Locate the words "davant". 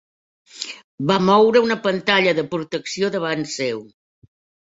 3.17-3.45